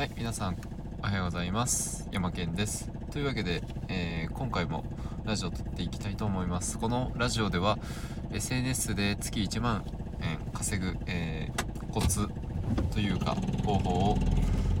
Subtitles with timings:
[0.00, 0.56] はい皆さん
[1.02, 2.08] おはようございます。
[2.10, 2.90] 山健です。
[3.10, 4.82] というわけで、えー、今回も
[5.26, 6.78] ラジオを撮っていきたいと思います。
[6.78, 7.78] このラジオでは
[8.32, 9.84] SNS で月1万
[10.22, 12.28] 円稼ぐ、えー、コツ
[12.92, 13.36] というか
[13.66, 14.16] 方法を、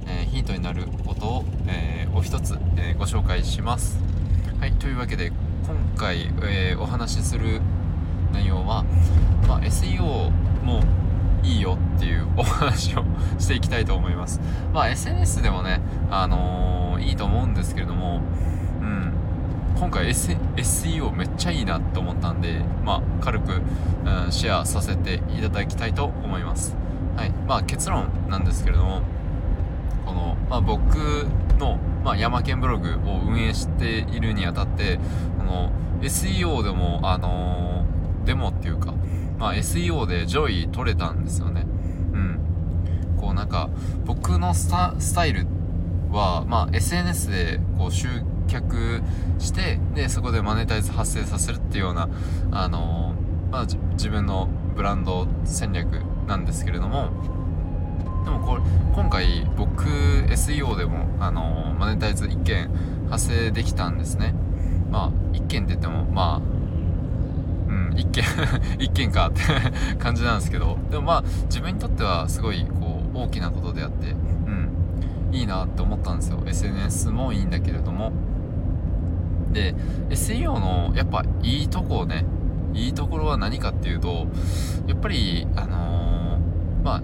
[0.06, 3.98] えー、ヒントになることを、えお一つ、えご紹介します。
[4.58, 7.60] はいというわけで今回、えお話しする
[8.32, 8.86] 内容は、
[9.46, 10.30] まあ、SEO
[10.64, 10.82] も
[11.50, 13.04] いいよっていうお話を
[13.38, 14.40] していきたいと思います。
[14.72, 15.80] まあ SNS でもね、
[16.10, 18.20] あのー、いいと思うんですけれども、
[18.80, 19.12] うん、
[19.76, 23.62] 今回、seo めっちゃいいなって思ったんで、まあ軽く、
[24.04, 26.76] うん、シェアさせていただきたいと思います。
[27.16, 27.32] はい。
[27.48, 29.02] まあ結論なんですけれども、
[30.06, 31.26] この、まあ僕
[31.58, 34.98] の、まあ、山県ブログを運営しているにあたって、
[35.38, 38.94] この SEO でも、あのー、デモっていうか、
[39.40, 41.64] まあ、SEO で上位取れたんですよね。
[42.12, 42.40] うん。
[43.18, 43.70] こうなんか、
[44.04, 44.68] 僕のス
[45.14, 45.46] タイル
[46.12, 48.08] は、まあ、SNS でこう集
[48.48, 49.00] 客
[49.38, 52.10] して、で、そこでマネタイズ発生させるっていうような、
[52.52, 57.08] あのー、まあ、自分のブランド戦略なんですけれども、
[58.26, 58.62] でもこれ、
[58.94, 59.84] 今回僕
[60.28, 62.70] SEO でも、あのー、マネタイズ1件
[63.08, 64.34] 発生できたんですね。
[64.90, 66.59] まあ、1件って言っても、まあ、
[67.96, 68.24] 一件
[68.78, 69.42] 一件かって
[69.98, 70.78] 感じなんですけど。
[70.90, 74.14] でもまあ自分にとってはすごいこう大きなことであってう
[74.50, 74.70] ん
[75.32, 76.42] いいなって思ったんですよ。
[76.44, 78.12] SNS もいいんだけれども。
[79.52, 79.74] で
[80.10, 82.24] SEO のやっぱいいとこをね
[82.72, 84.26] いいところは何かっていうと
[84.86, 87.02] やっぱりあのー、まあ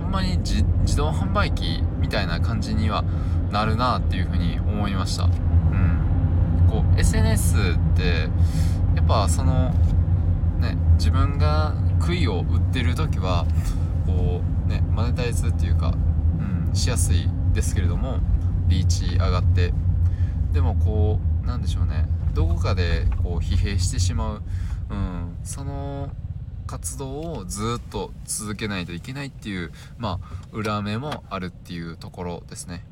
[0.00, 0.64] ほんまに自
[0.96, 3.04] 動販売機みたいな感じには
[3.50, 5.24] なるなっていうふうに思いました。
[5.24, 6.68] うん。
[6.70, 8.28] こう SNS って
[8.94, 9.72] やっぱその
[10.58, 13.46] ね自分が杭を打ってる時は
[14.06, 15.94] こうねマネタイズっていうか、
[16.68, 18.18] うん、しやすいですけれども
[18.68, 19.72] リーチ上がって
[20.52, 24.42] でもこうなんでしょうねどこかでこう疲弊してしまう、
[24.90, 26.10] うん、その
[26.66, 32.84] 活動をずっと続けないといけないっていうまあ裏目もあるっていうところですね。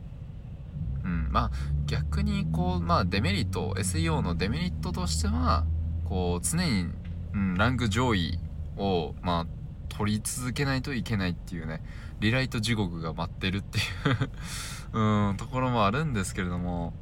[1.05, 1.51] うん、まあ
[1.87, 5.65] 逆にこうまあデメリット SEO のデメリットとしては
[6.05, 6.89] こう常に
[7.37, 8.39] うん、ランク上位
[8.79, 11.83] を、まあ、取り続けないといけないっていうね、
[12.19, 14.97] リライト地獄が待ってるっていう
[15.29, 16.95] うん、ところもあるんですけれども、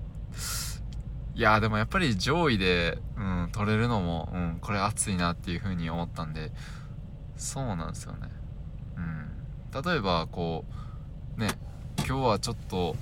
[1.37, 6.51] いやでもやっぱり上位で、うん、取れるのも、うん、これ熱いなっていう風に思ったんで、
[7.37, 8.29] そうなんですよね。
[8.97, 9.83] うん。
[9.83, 10.65] 例えば、こ
[11.37, 11.49] う、ね、
[11.99, 12.97] 今日はちょっと、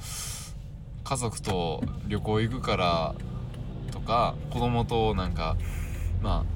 [1.05, 3.15] 家族と旅行行くから
[3.91, 5.57] とか、子供となんか、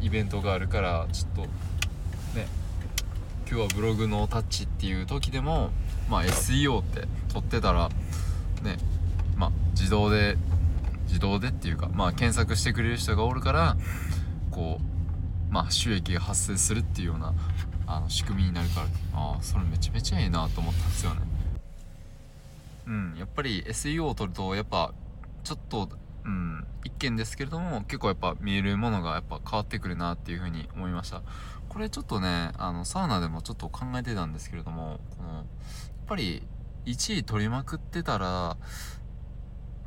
[0.06, 1.43] イベントがあるからちょっと
[2.39, 2.47] ね
[3.50, 5.71] 今日はブログのタッチっていう時でも
[6.09, 7.89] まあ SEO って取ってたら
[8.62, 8.77] ね
[9.37, 10.37] まあ自動で
[11.09, 13.77] 自動でっていうかまあ検索してくれる人がおるから
[14.53, 17.34] こうまあ収益が発生するっていうような
[17.89, 21.21] あの仕組みになるからああそれめちゃめちゃいいなと思ったんですよね。
[22.87, 24.93] うんやっぱり SEO を取るとやっぱ
[25.43, 25.89] ちょっと、
[26.86, 31.22] 一見ですけれども結構やっぱ見えるものがやっぱ変わってくるなっていうふうに思いました。
[31.69, 35.44] これちょっとねあのサウナでもちょっと考えてたんですけれどもこのやっ
[36.06, 36.42] ぱり
[36.86, 38.56] 1位取りまくってたら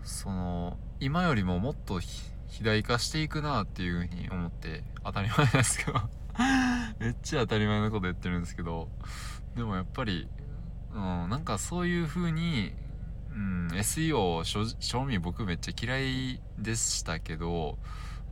[0.04, 6.00] その今よりももっと肥大化していくなっていうふうに思って当たり前ですけど
[7.00, 8.90] めっちゃ当たり前のこと言ってるんですけど
[9.56, 10.28] でもやっぱり、
[10.94, 12.74] うん、なんかそういう風に
[13.40, 14.44] うん SEO
[14.80, 17.78] 正味僕めっちゃ嫌いでしたけど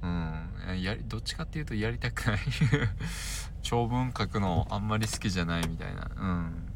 [0.04, 2.40] うんやりどっちかっていうとやりたくない。
[3.64, 6.10] 長文書くのあんまり好きじゃないみたいな。
[6.16, 6.74] うん。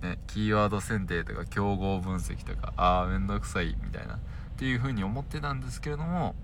[0.00, 4.14] ねキーワード選定とか競合分析とかああめんどくさいみたいな。
[4.14, 4.18] っ
[4.56, 6.34] ていう風に思ってたんですけれども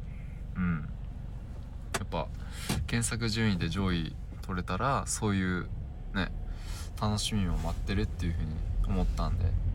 [0.57, 0.89] うん。
[1.99, 2.27] やっぱ
[2.87, 5.69] 検索順位で上位取れたらそういう
[6.15, 6.31] ね
[7.01, 8.53] 楽しみも待ってるっていう風に
[8.87, 9.68] 思ったんで。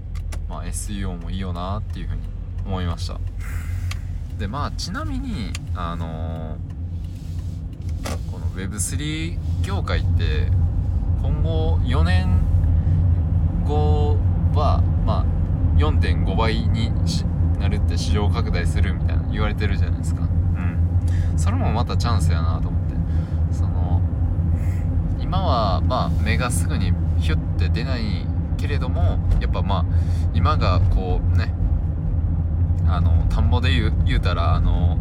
[0.49, 2.21] まあ、SEO もいいよなっていうふうに
[2.65, 3.19] 思いました。
[4.37, 10.47] でまあちなみにあのー、この Web3 業界って
[11.21, 12.41] 今後4年
[13.65, 14.17] 後
[14.53, 15.25] はまあ
[15.77, 16.91] 4.5倍に
[17.59, 20.21] なるって市場拡大するみたいな言われてるじゃないですか。
[20.21, 21.37] うん。
[21.37, 22.95] それもまたチャンスやなと思って。
[23.53, 24.01] その
[25.19, 28.25] 今はまあ目がすぐにヒュッて出ない
[28.63, 29.85] けれどもやっぱまあ
[30.33, 31.53] 今がこうね
[32.87, 33.69] あの田んぼで
[34.05, 34.97] 言うたらあの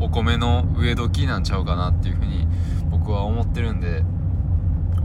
[0.00, 2.48] お米の植え時なんちゃうかなっていうふうに
[2.90, 4.02] 僕は思ってるんで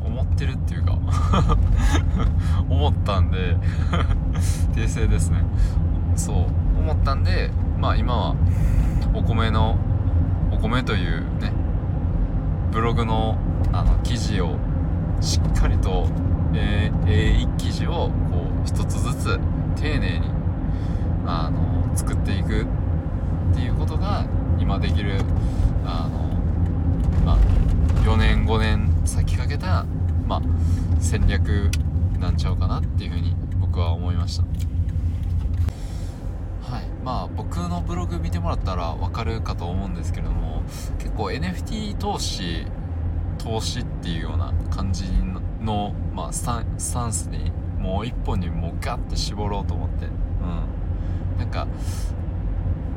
[0.03, 0.97] 思ってるっていうか
[2.67, 3.57] 思ったんで
[4.73, 5.43] 訂正ですね。
[6.15, 6.35] そう
[6.79, 8.35] 思ったんでまあ今は
[9.13, 9.77] お米の
[10.51, 11.53] お米というね
[12.71, 13.37] ブログの
[13.71, 14.55] あの記事を
[15.21, 16.07] しっかりと、
[16.53, 19.39] えー、えー、記事をこう一つずつ
[19.75, 20.29] 丁寧に
[21.25, 22.65] あの作っていくっ
[23.53, 24.25] ていうことが
[24.59, 25.19] 今できる
[25.85, 26.19] あの、
[27.25, 27.37] まあ、
[28.05, 29.85] 4年5年先かけた、
[30.27, 30.41] まあ、
[30.99, 31.69] 戦略
[32.19, 34.43] なんちゃうかなっていうふうに僕は思いました。
[36.73, 36.85] はい。
[37.03, 40.63] まあ僕のブログ見てもらったら分かるかと思うんですけれども
[40.99, 42.65] 結構 NFT 投資
[43.43, 45.03] 投資っていうような感じ
[45.61, 50.05] の、まあ、スタンスタンスにもう一本にもうガッて絞ろうと思って。
[50.05, 51.37] うん。
[51.37, 51.67] なんか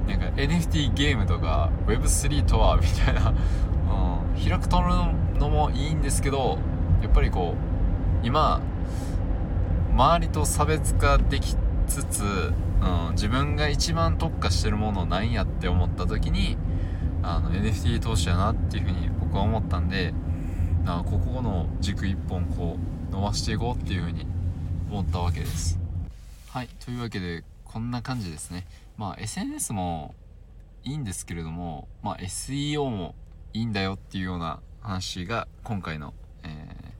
[0.06, 3.30] なんか NFT ゲームとか Web3 とはみたいな、
[4.30, 4.88] うん、開くとる
[5.38, 6.58] のもいいんですけど
[7.02, 7.54] やっぱりこ
[8.22, 8.60] う今
[9.92, 11.56] 周りと差別化でき
[11.88, 16.56] つつ、うん、自分が一番特化してるものなんやって思った時に
[17.22, 20.14] あの NFT 投資やなっていうふうに僕は思ったんで
[20.86, 22.78] なここの軸一本こ
[23.10, 24.24] う伸ばしていこうっていうふうに
[24.88, 25.80] 思ったわけです。
[26.48, 28.68] はいというわけでこんな感じですね。
[28.96, 30.14] まあ SNS も
[30.84, 33.16] いいんですけれどもまあ SEO も
[33.52, 36.94] いいんだよっていうような話が今回の、え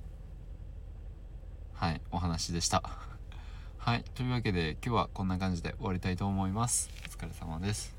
[1.77, 2.83] ー、はいお話でした。
[3.79, 6.91] はいというわけで今日はこんな感じで終わりたいと思います。
[7.07, 7.96] お疲れ様です。